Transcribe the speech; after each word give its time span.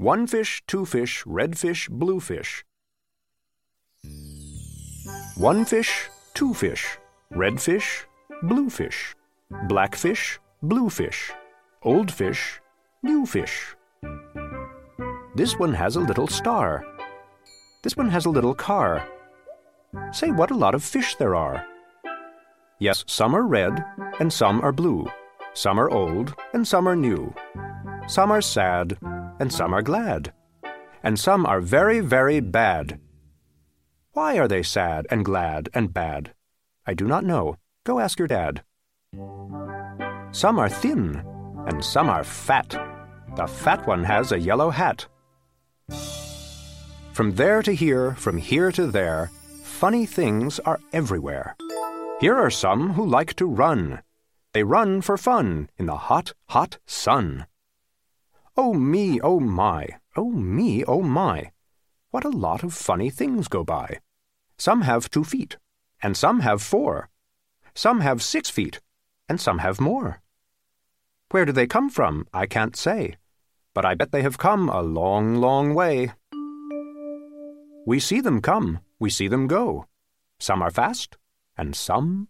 One 0.00 0.26
fish, 0.26 0.62
two 0.66 0.86
fish, 0.86 1.26
red 1.26 1.58
fish, 1.58 1.86
blue 1.90 2.20
fish. 2.20 2.64
One 5.36 5.66
fish, 5.66 6.08
two 6.32 6.54
fish, 6.54 6.96
red 7.32 7.60
fish, 7.60 8.06
blue 8.42 8.70
fish, 8.70 9.14
black 9.68 9.94
fish, 9.94 10.40
blue 10.62 10.88
fish, 10.88 11.32
old 11.82 12.10
fish, 12.10 12.62
new 13.02 13.26
fish. 13.26 13.76
This 15.34 15.58
one 15.58 15.74
has 15.74 15.96
a 15.96 16.00
little 16.00 16.28
star. 16.28 16.82
This 17.82 17.94
one 17.94 18.08
has 18.08 18.24
a 18.24 18.30
little 18.30 18.54
car. 18.54 19.06
Say 20.12 20.30
what 20.30 20.50
a 20.50 20.56
lot 20.56 20.74
of 20.74 20.82
fish 20.82 21.16
there 21.16 21.36
are. 21.36 21.66
Yes, 22.78 23.04
some 23.06 23.36
are 23.36 23.46
red 23.46 23.84
and 24.18 24.32
some 24.32 24.62
are 24.62 24.72
blue. 24.72 25.10
Some 25.52 25.78
are 25.78 25.90
old 25.90 26.34
and 26.54 26.66
some 26.66 26.88
are 26.88 26.96
new. 26.96 27.34
Some 28.06 28.30
are 28.30 28.40
sad 28.40 28.96
and 29.40 29.52
some 29.52 29.74
are 29.74 29.82
glad. 29.82 30.32
And 31.02 31.18
some 31.18 31.46
are 31.46 31.60
very, 31.60 32.00
very 32.00 32.40
bad. 32.40 33.00
Why 34.12 34.38
are 34.38 34.46
they 34.46 34.62
sad 34.62 35.06
and 35.10 35.24
glad 35.24 35.70
and 35.72 35.94
bad? 35.94 36.34
I 36.86 36.94
do 36.94 37.06
not 37.06 37.24
know. 37.24 37.56
Go 37.84 37.98
ask 37.98 38.18
your 38.18 38.28
dad. 38.28 38.62
Some 40.32 40.58
are 40.58 40.68
thin 40.68 41.24
and 41.66 41.84
some 41.84 42.08
are 42.08 42.22
fat. 42.22 42.70
The 43.36 43.46
fat 43.46 43.86
one 43.86 44.04
has 44.04 44.30
a 44.30 44.38
yellow 44.38 44.70
hat. 44.70 45.06
From 47.12 47.34
there 47.34 47.62
to 47.62 47.74
here, 47.74 48.14
from 48.14 48.38
here 48.38 48.70
to 48.72 48.86
there, 48.86 49.30
funny 49.62 50.06
things 50.06 50.60
are 50.60 50.80
everywhere. 50.92 51.56
Here 52.20 52.36
are 52.36 52.50
some 52.50 52.92
who 52.94 53.06
like 53.06 53.34
to 53.36 53.46
run. 53.46 54.02
They 54.52 54.64
run 54.64 55.00
for 55.00 55.16
fun 55.16 55.70
in 55.78 55.86
the 55.86 55.96
hot, 55.96 56.34
hot 56.48 56.78
sun. 56.86 57.46
Oh 58.62 58.74
me, 58.74 59.18
oh 59.22 59.40
my, 59.40 59.88
oh 60.18 60.28
me, 60.30 60.84
oh 60.84 61.00
my. 61.00 61.50
What 62.10 62.26
a 62.26 62.36
lot 62.46 62.62
of 62.62 62.74
funny 62.74 63.08
things 63.08 63.48
go 63.48 63.64
by. 63.64 64.00
Some 64.58 64.82
have 64.82 65.08
two 65.08 65.24
feet, 65.24 65.56
and 66.02 66.14
some 66.14 66.40
have 66.40 66.60
four. 66.60 67.08
Some 67.74 68.00
have 68.00 68.22
six 68.22 68.50
feet, 68.50 68.78
and 69.30 69.40
some 69.40 69.60
have 69.60 69.80
more. 69.80 70.20
Where 71.30 71.46
do 71.46 71.52
they 71.52 71.66
come 71.66 71.88
from? 71.88 72.26
I 72.34 72.44
can't 72.44 72.76
say, 72.76 73.16
but 73.72 73.86
I 73.86 73.94
bet 73.94 74.12
they 74.12 74.20
have 74.20 74.36
come 74.36 74.68
a 74.68 74.82
long, 74.82 75.36
long 75.36 75.72
way. 75.72 76.12
We 77.86 77.98
see 77.98 78.20
them 78.20 78.42
come, 78.42 78.80
we 78.98 79.08
see 79.08 79.26
them 79.26 79.46
go. 79.46 79.86
Some 80.38 80.60
are 80.60 80.70
fast, 80.70 81.16
and 81.56 81.74
some 81.74 82.28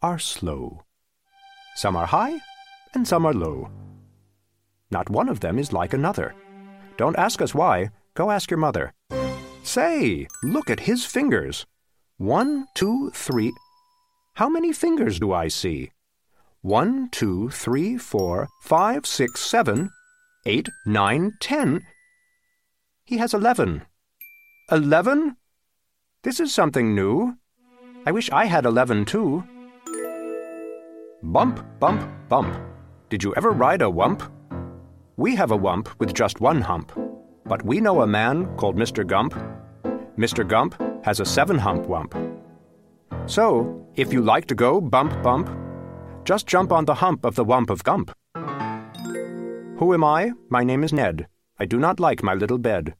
are 0.00 0.20
slow. 0.20 0.84
Some 1.74 1.96
are 1.96 2.06
high, 2.06 2.38
and 2.94 3.08
some 3.08 3.26
are 3.26 3.34
low. 3.34 3.81
Not 4.92 5.08
one 5.08 5.30
of 5.30 5.40
them 5.40 5.58
is 5.58 5.72
like 5.72 5.94
another. 5.94 6.34
Don't 6.98 7.16
ask 7.16 7.40
us 7.40 7.54
why, 7.54 7.88
go 8.12 8.30
ask 8.30 8.50
your 8.50 8.58
mother. 8.58 8.92
Say, 9.62 10.26
look 10.42 10.68
at 10.68 10.80
his 10.80 11.06
fingers. 11.06 11.64
One, 12.18 12.66
two, 12.74 13.10
three. 13.14 13.52
How 14.34 14.50
many 14.50 14.70
fingers 14.70 15.18
do 15.18 15.32
I 15.32 15.48
see? 15.48 15.92
One, 16.60 17.08
two, 17.10 17.48
three, 17.48 17.96
four, 17.96 18.48
five, 18.60 19.06
six, 19.06 19.40
seven, 19.40 19.90
eight, 20.44 20.68
nine, 20.84 21.32
ten. 21.40 21.86
He 23.04 23.16
has 23.16 23.32
eleven. 23.32 23.86
Eleven? 24.70 25.36
This 26.22 26.38
is 26.38 26.52
something 26.52 26.94
new. 26.94 27.38
I 28.04 28.12
wish 28.12 28.30
I 28.30 28.44
had 28.44 28.66
eleven 28.66 29.06
too. 29.06 29.42
Bump, 31.22 31.64
bump, 31.80 32.06
bump. 32.28 32.54
Did 33.08 33.24
you 33.24 33.34
ever 33.36 33.50
ride 33.52 33.80
a 33.80 33.86
wump? 33.86 34.30
We 35.22 35.36
have 35.36 35.52
a 35.52 35.56
wump 35.56 35.88
with 36.00 36.14
just 36.14 36.40
one 36.40 36.60
hump, 36.60 36.90
but 37.46 37.64
we 37.64 37.80
know 37.80 38.02
a 38.02 38.06
man 38.08 38.46
called 38.56 38.76
Mr. 38.76 39.06
Gump. 39.06 39.34
Mr. 40.18 40.44
Gump 40.44 40.74
has 41.04 41.20
a 41.20 41.24
seven 41.24 41.56
hump 41.58 41.86
wump. 41.86 42.12
So, 43.26 43.86
if 43.94 44.12
you 44.12 44.20
like 44.20 44.46
to 44.46 44.56
go 44.56 44.80
bump, 44.80 45.22
bump, 45.22 45.48
just 46.24 46.48
jump 46.48 46.72
on 46.72 46.86
the 46.86 46.96
hump 46.96 47.24
of 47.24 47.36
the 47.36 47.44
wump 47.44 47.70
of 47.70 47.84
Gump. 47.84 48.10
Who 49.78 49.94
am 49.94 50.02
I? 50.02 50.32
My 50.48 50.64
name 50.64 50.82
is 50.82 50.92
Ned. 50.92 51.28
I 51.56 51.66
do 51.66 51.78
not 51.78 52.00
like 52.00 52.24
my 52.24 52.34
little 52.34 52.58
bed. 52.58 52.96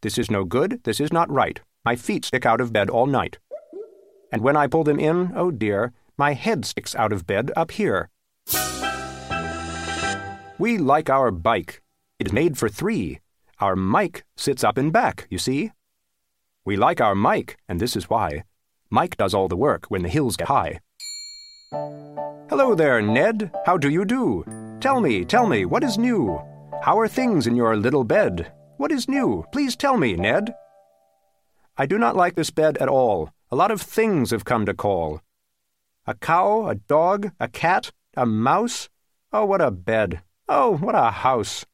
This 0.00 0.16
is 0.16 0.30
no 0.30 0.44
good, 0.44 0.80
this 0.84 1.00
is 1.00 1.12
not 1.12 1.28
right. 1.28 1.60
My 1.84 1.96
feet 1.96 2.24
stick 2.24 2.46
out 2.46 2.60
of 2.60 2.72
bed 2.72 2.88
all 2.88 3.06
night. 3.06 3.38
And 4.30 4.42
when 4.42 4.56
I 4.56 4.68
pull 4.68 4.84
them 4.84 5.00
in, 5.00 5.32
oh 5.34 5.50
dear, 5.50 5.92
my 6.16 6.34
head 6.34 6.64
sticks 6.64 6.94
out 6.94 7.12
of 7.12 7.26
bed 7.26 7.50
up 7.56 7.72
here. 7.72 8.10
We 10.56 10.78
like 10.78 11.10
our 11.10 11.32
bike. 11.32 11.82
It 12.20 12.28
is 12.28 12.32
made 12.32 12.56
for 12.56 12.68
three. 12.68 13.18
Our 13.58 13.74
Mike 13.74 14.24
sits 14.36 14.62
up 14.62 14.78
in 14.78 14.92
back, 14.92 15.26
you 15.28 15.36
see. 15.36 15.72
We 16.64 16.76
like 16.76 17.00
our 17.00 17.16
Mike, 17.16 17.56
and 17.68 17.80
this 17.80 17.96
is 17.96 18.08
why. 18.08 18.44
Mike 18.88 19.16
does 19.16 19.34
all 19.34 19.48
the 19.48 19.56
work 19.56 19.86
when 19.86 20.02
the 20.02 20.08
hills 20.08 20.36
get 20.36 20.46
high. 20.46 20.78
Hello 22.48 22.76
there, 22.76 23.02
Ned. 23.02 23.50
How 23.66 23.76
do 23.76 23.90
you 23.90 24.04
do? 24.04 24.44
Tell 24.80 25.00
me, 25.00 25.24
tell 25.24 25.48
me, 25.48 25.64
what 25.64 25.82
is 25.82 25.98
new? 25.98 26.40
How 26.82 27.00
are 27.00 27.08
things 27.08 27.48
in 27.48 27.56
your 27.56 27.76
little 27.76 28.04
bed? 28.04 28.52
What 28.76 28.92
is 28.92 29.08
new? 29.08 29.44
Please 29.50 29.74
tell 29.74 29.96
me, 29.96 30.14
Ned. 30.14 30.54
I 31.76 31.86
do 31.86 31.98
not 31.98 32.14
like 32.14 32.36
this 32.36 32.50
bed 32.50 32.78
at 32.78 32.88
all. 32.88 33.30
A 33.50 33.56
lot 33.56 33.72
of 33.72 33.82
things 33.82 34.30
have 34.30 34.44
come 34.44 34.66
to 34.66 34.74
call. 34.74 35.20
A 36.06 36.14
cow, 36.14 36.68
a 36.68 36.76
dog, 36.76 37.32
a 37.40 37.48
cat, 37.48 37.90
a 38.16 38.24
mouse. 38.24 38.88
Oh, 39.32 39.44
what 39.46 39.60
a 39.60 39.72
bed. 39.72 40.22
Oh, 40.48 40.76
what 40.76 40.94
a 40.94 41.10
house. 41.10 41.64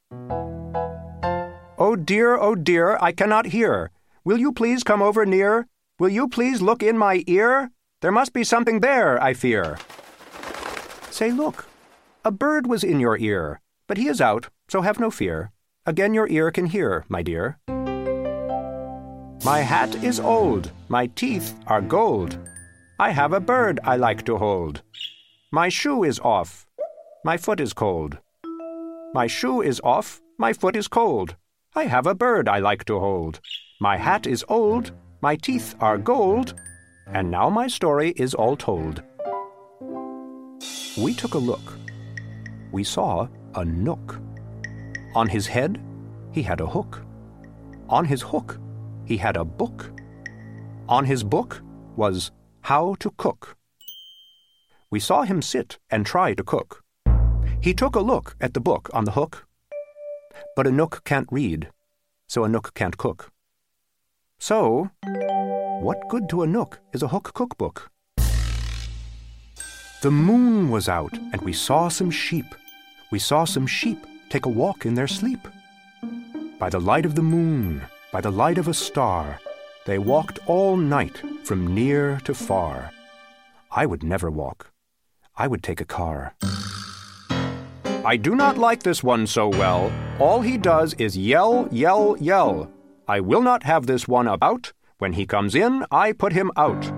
Oh 1.77 1.97
dear, 1.97 2.37
oh 2.37 2.55
dear, 2.55 2.97
I 3.01 3.11
cannot 3.11 3.47
hear. 3.47 3.91
Will 4.25 4.39
you 4.39 4.53
please 4.53 4.85
come 4.85 5.03
over 5.03 5.27
near? 5.27 5.67
Will 5.99 6.09
you 6.09 6.29
please 6.29 6.63
look 6.63 6.83
in 6.83 6.97
my 6.97 7.25
ear? 7.27 7.71
There 8.01 8.13
must 8.13 8.33
be 8.33 8.45
something 8.45 8.81
there, 8.81 9.21
I 9.23 9.35
fear. 9.35 9.79
Say, 11.11 11.33
look, 11.33 11.67
a 12.25 12.31
bird 12.31 12.67
was 12.67 12.85
in 12.85 13.01
your 13.01 13.19
ear, 13.19 13.61
but 13.89 13.99
he 13.99 14.07
is 14.07 14.21
out, 14.21 14.49
so 14.69 14.83
have 14.83 15.01
no 15.01 15.11
fear. 15.11 15.51
Again 15.85 16.15
your 16.15 16.29
ear 16.29 16.51
can 16.51 16.67
hear, 16.67 17.05
my 17.09 17.23
dear. 17.23 17.59
My 19.45 19.61
hat 19.61 19.97
is 20.05 20.21
old, 20.21 20.71
my 20.89 21.07
teeth 21.09 21.55
are 21.67 21.81
gold. 21.81 22.39
I 23.01 23.11
have 23.11 23.33
a 23.33 23.41
bird 23.41 23.81
I 23.83 23.97
like 23.97 24.25
to 24.27 24.37
hold. 24.37 24.83
My 25.51 25.69
shoe 25.69 26.05
is 26.05 26.21
off, 26.21 26.67
my 27.25 27.37
foot 27.37 27.59
is 27.59 27.73
cold. 27.73 28.19
My 29.13 29.27
shoe 29.27 29.61
is 29.61 29.81
off, 29.83 30.21
my 30.39 30.53
foot 30.53 30.77
is 30.77 30.87
cold. 30.87 31.35
I 31.75 31.85
have 31.87 32.07
a 32.07 32.15
bird 32.15 32.49
I 32.49 32.61
like 32.61 32.85
to 32.85 33.01
hold. 33.01 33.41
My 33.81 33.97
hat 33.97 34.25
is 34.25 34.45
old, 34.49 34.93
my 35.21 35.35
teeth 35.35 35.75
are 35.81 35.99
gold, 35.99 36.55
and 37.09 37.29
now 37.29 37.51
my 37.51 37.67
story 37.67 38.13
is 38.17 38.35
all 38.35 38.57
told. 38.57 39.03
We 40.97 41.13
took 41.13 41.35
a 41.35 41.39
look. 41.39 41.77
We 42.71 42.85
saw 42.85 43.27
a 43.57 43.65
nook. 43.65 44.21
On 45.17 45.29
his 45.29 45.49
head, 45.49 45.81
he 46.31 46.45
had 46.45 46.61
a 46.61 46.67
hook. 46.67 47.03
On 47.89 48.05
his 48.05 48.23
hook, 48.23 48.61
he 49.07 49.17
had 49.17 49.37
a 49.37 49.45
book. 49.45 49.91
On 50.89 51.05
his 51.05 51.25
book 51.25 51.63
was 51.97 52.31
How 52.61 52.95
to 53.01 53.11
Cook. 53.17 53.57
We 54.89 55.01
saw 55.01 55.23
him 55.23 55.43
sit 55.43 55.79
and 55.91 56.07
try 56.07 56.35
to 56.35 56.45
cook. 56.45 56.85
He 57.63 57.75
took 57.75 57.95
a 57.95 58.01
look 58.01 58.37
at 58.41 58.55
the 58.55 58.61
book 58.61 58.89
on 58.95 59.05
the 59.05 59.11
hook. 59.11 59.47
But 60.57 60.67
a 60.67 60.71
nook 60.71 61.03
can't 61.05 61.29
read, 61.31 61.69
so 62.27 62.43
a 62.45 62.49
nook 62.49 62.73
can't 62.73 62.97
cook. 62.97 63.31
So, 64.39 64.89
what 65.83 66.09
good 66.09 66.27
to 66.31 66.43
a 66.43 66.47
nook 66.47 66.81
is 66.95 67.03
a 67.03 67.09
hook 67.09 67.33
cookbook? 67.35 67.91
The 70.01 70.11
moon 70.11 70.71
was 70.71 70.89
out, 70.89 71.13
and 71.13 71.43
we 71.43 71.53
saw 71.53 71.89
some 71.89 72.11
sheep. 72.11 72.47
We 73.13 73.19
saw 73.19 73.45
some 73.45 73.67
sheep 73.67 74.07
take 74.31 74.47
a 74.47 74.57
walk 74.63 74.87
in 74.87 74.95
their 74.95 75.09
sleep. 75.09 75.47
By 76.59 76.71
the 76.71 76.81
light 76.81 77.05
of 77.05 77.15
the 77.15 77.23
moon, 77.23 77.83
by 78.11 78.23
the 78.23 78.31
light 78.31 78.57
of 78.57 78.69
a 78.69 78.75
star, 78.75 79.39
they 79.85 79.99
walked 79.99 80.39
all 80.47 80.79
night 80.79 81.21
from 81.45 81.75
near 81.75 82.21
to 82.25 82.33
far. 82.33 82.91
I 83.71 83.85
would 83.85 84.03
never 84.03 84.31
walk. 84.31 84.73
I 85.37 85.47
would 85.47 85.63
take 85.63 85.83
a 85.83 85.85
car. 85.85 86.35
I 88.11 88.17
do 88.17 88.35
not 88.35 88.59
like 88.59 88.83
this 88.83 89.05
one 89.05 89.25
so 89.25 89.47
well. 89.47 89.93
All 90.19 90.41
he 90.41 90.59
does 90.59 90.95
is 90.95 91.17
yell, 91.17 91.69
yell, 91.71 92.17
yell. 92.19 92.69
I 93.07 93.21
will 93.21 93.41
not 93.41 93.63
have 93.63 93.87
this 93.87 94.09
one 94.09 94.27
about. 94.27 94.73
When 94.99 95.13
he 95.13 95.27
comes 95.27 95.55
in, 95.55 95.85
I 95.93 96.11
put 96.11 96.33
him 96.33 96.51
out. 96.57 96.93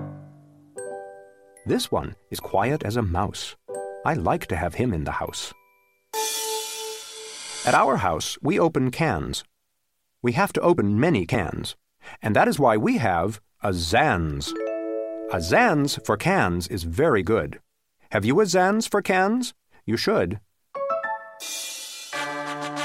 This 1.67 1.91
one 1.91 2.15
is 2.31 2.39
quiet 2.39 2.81
as 2.81 2.97
a 2.97 3.03
mouse. 3.03 3.55
I 4.03 4.15
like 4.15 4.47
to 4.47 4.55
have 4.55 4.73
him 4.73 4.91
in 4.91 5.03
the 5.03 5.11
house. 5.11 5.53
At 7.67 7.75
our 7.75 7.97
house, 7.97 8.39
we 8.41 8.59
open 8.59 8.89
cans. 8.89 9.43
We 10.23 10.31
have 10.31 10.51
to 10.53 10.61
open 10.61 10.99
many 10.99 11.27
cans, 11.27 11.75
and 12.23 12.35
that 12.35 12.47
is 12.47 12.57
why 12.57 12.75
we 12.75 12.97
have 12.97 13.39
a 13.61 13.69
Zans. 13.69 14.51
A 15.31 15.37
Zans 15.37 16.03
for 16.03 16.17
cans 16.17 16.67
is 16.69 16.85
very 16.85 17.21
good. 17.21 17.59
Have 18.09 18.25
you 18.25 18.41
a 18.41 18.45
Zans 18.45 18.89
for 18.89 19.03
cans? 19.03 19.53
You 19.85 19.95
should. 19.95 20.39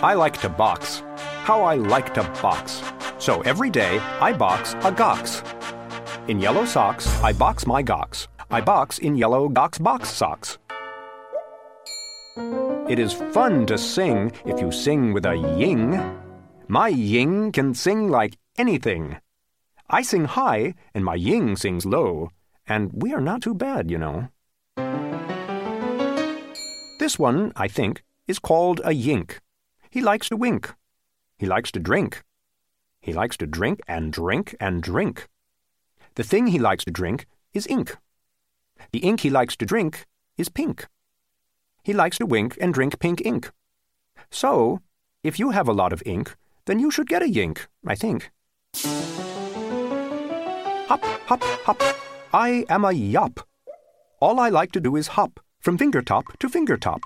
I 0.02 0.14
like 0.14 0.40
to 0.42 0.48
box. 0.48 1.02
how 1.48 1.62
I 1.62 1.76
like 1.76 2.12
to 2.12 2.22
box. 2.42 2.82
So 3.18 3.40
every 3.40 3.70
day 3.70 3.98
I 4.20 4.34
box 4.34 4.74
a 4.84 4.92
gox. 4.92 5.42
In 6.28 6.38
yellow 6.40 6.66
socks, 6.66 7.08
I 7.22 7.32
box 7.32 7.66
my 7.66 7.82
gox. 7.82 8.28
I 8.50 8.60
box 8.60 8.98
in 8.98 9.16
yellow 9.16 9.48
gox 9.48 9.82
box 9.82 10.10
socks. 10.10 10.58
It 12.88 12.98
is 12.98 13.14
fun 13.32 13.64
to 13.66 13.78
sing 13.78 14.32
if 14.44 14.60
you 14.60 14.70
sing 14.70 15.14
with 15.14 15.24
a 15.24 15.36
ying. 15.36 15.98
My 16.68 16.88
ying 16.88 17.50
can 17.50 17.72
sing 17.72 18.10
like 18.10 18.36
anything. 18.58 19.16
I 19.88 20.02
sing 20.02 20.26
high 20.26 20.74
and 20.92 21.02
my 21.02 21.14
ying 21.14 21.56
sings 21.56 21.86
low, 21.86 22.28
and 22.66 22.90
we 22.92 23.14
are 23.14 23.22
not 23.22 23.40
too 23.40 23.54
bad, 23.54 23.90
you 23.90 23.96
know. 23.96 24.28
This 27.00 27.18
one, 27.18 27.52
I 27.56 27.68
think, 27.68 28.02
is 28.28 28.38
called 28.38 28.80
a 28.84 28.90
yink. 28.90 29.38
He 29.90 30.00
likes 30.00 30.28
to 30.28 30.36
wink. 30.36 30.74
He 31.38 31.46
likes 31.46 31.72
to 31.72 31.80
drink. 31.80 32.22
He 33.00 33.12
likes 33.12 33.36
to 33.38 33.46
drink 33.46 33.80
and 33.88 34.12
drink 34.12 34.54
and 34.60 34.82
drink. 34.82 35.28
The 36.14 36.22
thing 36.22 36.48
he 36.48 36.58
likes 36.58 36.84
to 36.84 36.90
drink 36.90 37.26
is 37.54 37.66
ink. 37.66 37.96
The 38.92 38.98
ink 39.00 39.20
he 39.20 39.30
likes 39.30 39.56
to 39.56 39.66
drink 39.66 40.06
is 40.36 40.48
pink. 40.48 40.86
He 41.82 41.92
likes 41.94 42.18
to 42.18 42.26
wink 42.26 42.58
and 42.60 42.74
drink 42.74 42.98
pink 42.98 43.24
ink. 43.24 43.50
So, 44.30 44.80
if 45.22 45.38
you 45.38 45.50
have 45.50 45.68
a 45.68 45.72
lot 45.72 45.92
of 45.92 46.02
ink, 46.04 46.36
then 46.66 46.78
you 46.78 46.90
should 46.90 47.08
get 47.08 47.22
a 47.22 47.26
yink, 47.26 47.66
I 47.86 47.94
think. 47.94 48.30
Hop, 50.88 51.02
hop, 51.26 51.42
hop. 51.42 51.82
I 52.32 52.66
am 52.68 52.84
a 52.84 52.92
yop. 52.92 53.40
All 54.20 54.38
I 54.38 54.48
like 54.50 54.72
to 54.72 54.80
do 54.80 54.96
is 54.96 55.08
hop 55.08 55.40
from 55.60 55.78
finger 55.78 56.02
top 56.02 56.38
to 56.38 56.48
finger 56.48 56.76
top. 56.76 57.00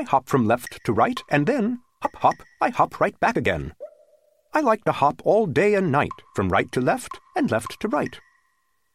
I 0.00 0.04
hop 0.04 0.30
from 0.30 0.46
left 0.46 0.82
to 0.84 0.94
right, 0.94 1.20
and 1.28 1.46
then, 1.46 1.80
hop, 2.00 2.16
hop, 2.16 2.36
I 2.58 2.70
hop 2.70 3.00
right 3.00 3.20
back 3.20 3.36
again. 3.36 3.74
I 4.54 4.60
like 4.60 4.82
to 4.84 4.92
hop 4.92 5.20
all 5.26 5.44
day 5.44 5.74
and 5.74 5.92
night, 5.92 6.16
from 6.34 6.48
right 6.48 6.72
to 6.72 6.80
left 6.80 7.20
and 7.36 7.50
left 7.50 7.78
to 7.80 7.88
right. 7.88 8.18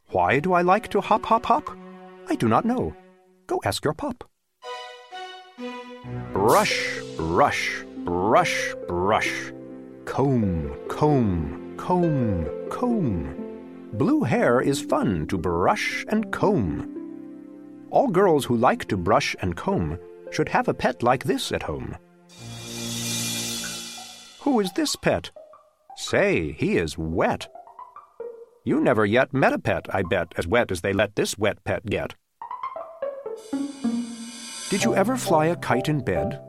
Why 0.08 0.40
do 0.40 0.54
I 0.54 0.64
like 0.64 0.88
to 0.90 1.02
hop, 1.02 1.28
hop, 1.28 1.46
hop? 1.46 1.70
I 2.28 2.34
do 2.34 2.48
not 2.48 2.66
know. 2.66 2.96
Go 3.46 3.62
ask 3.64 3.86
your 3.86 3.94
pop. 3.94 4.24
Brush, 6.34 7.00
brush, 7.18 7.84
brush, 8.04 8.74
brush. 8.88 9.54
Comb, 10.06 10.76
comb, 10.88 11.76
comb, 11.78 12.50
comb. 12.72 13.90
Blue 13.94 14.24
hair 14.24 14.60
is 14.60 14.82
fun 14.82 15.28
to 15.28 15.38
brush 15.38 16.04
and 16.08 16.32
comb. 16.32 16.90
All 17.92 18.08
girls 18.08 18.46
who 18.46 18.58
like 18.58 18.86
to 18.86 18.98
brush 18.98 19.36
and 19.40 19.56
comb 19.56 20.00
should 20.32 20.50
have 20.50 20.68
a 20.68 20.74
pet 20.74 21.04
like 21.04 21.24
this 21.24 21.52
at 21.52 21.64
home. 21.64 21.98
Who 24.42 24.60
is 24.60 24.72
this 24.74 24.96
pet? 24.96 25.32
Say, 25.96 26.52
he 26.52 26.78
is 26.78 26.98
wet. 26.98 27.48
You 28.64 28.82
never 28.82 29.06
yet 29.06 29.34
met 29.34 29.54
a 29.54 29.60
pet, 29.60 29.88
I 29.94 30.04
bet, 30.04 30.34
as 30.38 30.48
wet 30.48 30.72
as 30.72 30.82
they 30.82 30.94
let 30.94 31.16
this 31.16 31.38
wet 31.38 31.64
pet 31.64 31.86
get. 31.86 32.16
Did 34.70 34.84
you 34.84 34.96
ever 34.96 35.16
fly 35.18 35.48
a 35.48 35.56
kite 35.56 35.90
in 35.90 36.04
bed? 36.04 36.42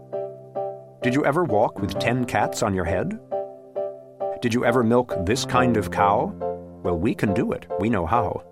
Did 1.03 1.15
you 1.15 1.25
ever 1.25 1.45
walk 1.45 1.79
with 1.79 1.99
ten 1.99 2.25
cats 2.25 2.63
on 2.63 2.75
your 2.75 2.85
head? 2.85 3.19
Did 4.41 4.53
you 4.53 4.65
ever 4.65 4.83
milk 4.83 5.15
this 5.25 5.45
kind 5.45 5.77
of 5.77 5.91
cow? 5.91 6.33
Well, 6.83 6.99
we 6.99 7.15
can 7.15 7.35
do 7.35 7.53
it. 7.53 7.67
We 7.79 7.89
know 7.89 8.07
how. 8.07 8.43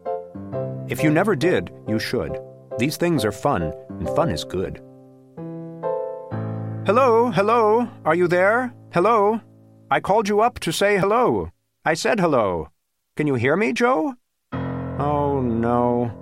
If 0.88 1.02
you 1.02 1.10
never 1.10 1.34
did, 1.34 1.72
you 1.88 1.98
should. 1.98 2.38
These 2.78 2.96
things 2.96 3.24
are 3.24 3.32
fun, 3.32 3.72
and 3.88 4.08
fun 4.10 4.30
is 4.30 4.44
good. 4.44 4.82
Hello, 6.86 7.30
hello, 7.30 7.88
are 8.04 8.14
you 8.14 8.28
there? 8.28 8.74
Hello? 8.92 9.40
I 9.90 10.00
called 10.00 10.28
you 10.28 10.42
up 10.42 10.60
to 10.60 10.70
say 10.70 10.98
hello. 10.98 11.50
I 11.82 11.94
said 11.94 12.20
hello. 12.20 12.68
Can 13.16 13.26
you 13.26 13.36
hear 13.36 13.56
me, 13.56 13.72
Joe? 13.72 14.16
Oh, 14.52 15.40
no. 15.40 16.12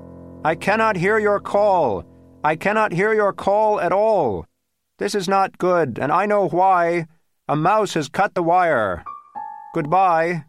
I 0.45 0.55
cannot 0.55 0.95
hear 0.95 1.19
your 1.19 1.41
call. 1.41 2.05
I 2.45 2.55
cannot 2.55 2.93
hear 2.93 3.13
your 3.13 3.33
call 3.33 3.81
at 3.81 3.91
all. 3.91 4.47
This 4.99 5.17
is 5.17 5.29
not 5.29 5.59
good, 5.59 5.99
and 5.99 6.13
I 6.13 6.27
know 6.27 6.49
why. 6.49 7.07
A 7.49 7.57
mouse 7.57 7.95
has 7.95 8.09
cut 8.09 8.37
the 8.37 8.43
wire. 8.45 9.03
Goodbye. 9.75 10.45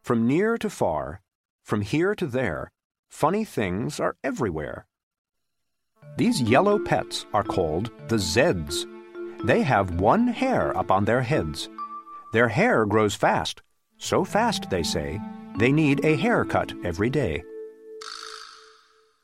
From 0.00 0.28
near 0.28 0.56
to 0.58 0.70
far, 0.70 1.22
from 1.64 1.80
here 1.80 2.14
to 2.14 2.26
there, 2.28 2.70
funny 3.10 3.44
things 3.44 3.98
are 3.98 4.14
everywhere. 4.22 4.86
These 6.16 6.42
yellow 6.42 6.78
pets 6.78 7.26
are 7.32 7.44
called 7.44 7.90
the 8.08 8.16
Zeds. 8.16 8.86
They 9.44 9.62
have 9.62 10.00
one 10.00 10.26
hair 10.26 10.76
up 10.76 10.90
on 10.90 11.04
their 11.04 11.22
heads. 11.22 11.68
Their 12.32 12.48
hair 12.48 12.86
grows 12.86 13.14
fast, 13.14 13.62
so 13.98 14.24
fast, 14.24 14.70
they 14.70 14.82
say, 14.82 15.20
they 15.58 15.72
need 15.72 16.04
a 16.04 16.16
haircut 16.16 16.72
every 16.84 17.10
day. 17.10 17.42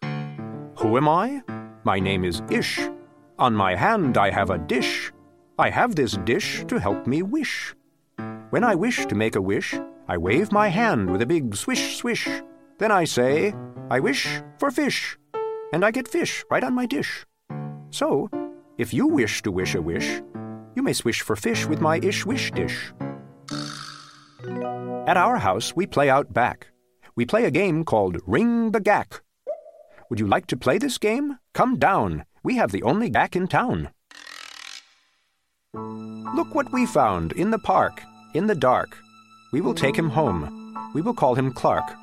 Who 0.02 0.96
am 0.96 1.08
I? 1.08 1.42
My 1.84 2.00
name 2.00 2.24
is 2.24 2.42
Ish. 2.50 2.80
On 3.38 3.54
my 3.54 3.74
hand 3.74 4.18
I 4.18 4.30
have 4.30 4.50
a 4.50 4.58
dish. 4.58 5.12
I 5.58 5.70
have 5.70 5.94
this 5.94 6.18
dish 6.24 6.64
to 6.66 6.78
help 6.78 7.06
me 7.06 7.22
wish. 7.22 7.74
When 8.50 8.64
I 8.64 8.74
wish 8.74 9.06
to 9.06 9.14
make 9.14 9.36
a 9.36 9.42
wish, 9.42 9.74
I 10.08 10.18
wave 10.18 10.52
my 10.52 10.68
hand 10.68 11.10
with 11.10 11.22
a 11.22 11.26
big 11.26 11.54
swish 11.54 11.96
swish. 11.96 12.28
Then 12.78 12.90
I 12.90 13.04
say, 13.04 13.54
I 13.90 14.00
wish 14.00 14.42
for 14.58 14.70
fish. 14.70 15.16
And 15.74 15.84
I 15.84 15.90
get 15.90 16.06
fish 16.06 16.44
right 16.52 16.62
on 16.62 16.72
my 16.72 16.86
dish. 16.86 17.26
So, 17.90 18.30
if 18.78 18.94
you 18.94 19.08
wish 19.08 19.42
to 19.42 19.50
wish 19.50 19.74
a 19.74 19.82
wish, 19.82 20.22
you 20.76 20.84
may 20.84 20.92
swish 20.92 21.20
for 21.22 21.34
fish 21.34 21.66
with 21.66 21.80
my 21.80 21.98
ish 21.98 22.24
wish 22.24 22.52
dish. 22.52 22.92
At 25.08 25.16
our 25.16 25.38
house, 25.38 25.74
we 25.74 25.88
play 25.88 26.08
out 26.08 26.32
back. 26.32 26.68
We 27.16 27.26
play 27.26 27.44
a 27.44 27.50
game 27.50 27.84
called 27.84 28.20
Ring 28.24 28.70
the 28.70 28.78
Gack. 28.78 29.20
Would 30.08 30.20
you 30.20 30.28
like 30.28 30.46
to 30.46 30.56
play 30.56 30.78
this 30.78 30.96
game? 30.96 31.40
Come 31.54 31.76
down. 31.76 32.24
We 32.44 32.54
have 32.54 32.70
the 32.70 32.84
only 32.84 33.10
gack 33.10 33.34
in 33.34 33.48
town. 33.48 33.90
Look 35.74 36.54
what 36.54 36.72
we 36.72 36.86
found 36.86 37.32
in 37.32 37.50
the 37.50 37.58
park, 37.58 38.00
in 38.32 38.46
the 38.46 38.54
dark. 38.54 38.96
We 39.52 39.60
will 39.60 39.74
take 39.74 39.96
him 39.96 40.10
home. 40.10 40.92
We 40.94 41.02
will 41.02 41.14
call 41.14 41.34
him 41.34 41.52
Clark. 41.52 41.96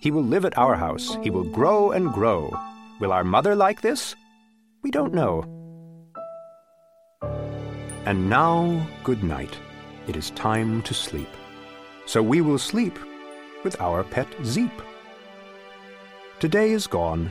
He 0.00 0.10
will 0.10 0.24
live 0.24 0.46
at 0.46 0.56
our 0.56 0.76
house. 0.76 1.18
He 1.22 1.28
will 1.28 1.44
grow 1.44 1.90
and 1.90 2.10
grow. 2.10 2.50
Will 2.98 3.12
our 3.12 3.24
mother 3.24 3.54
like 3.54 3.82
this? 3.82 4.14
We 4.82 4.90
don't 4.90 5.12
know. 5.12 5.44
And 8.06 8.30
now, 8.30 8.86
good 9.04 9.22
night. 9.22 9.58
It 10.06 10.16
is 10.16 10.30
time 10.30 10.80
to 10.82 10.94
sleep. 10.94 11.28
So 12.06 12.22
we 12.22 12.40
will 12.40 12.58
sleep 12.58 12.98
with 13.64 13.80
our 13.80 14.04
pet 14.04 14.28
Zeep. 14.44 14.70
Today 16.38 16.70
is 16.70 16.86
gone. 16.86 17.30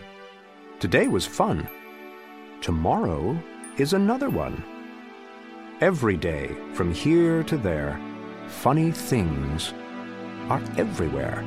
Today 0.79 1.07
was 1.07 1.25
fun. 1.25 1.67
Tomorrow 2.61 3.37
is 3.77 3.93
another 3.93 4.29
one. 4.29 4.63
Every 5.81 6.17
day, 6.17 6.55
from 6.73 6.93
here 6.93 7.41
to 7.43 7.57
there, 7.57 7.99
funny 8.47 8.91
things 8.91 9.73
are 10.49 10.61
everywhere. 10.77 11.43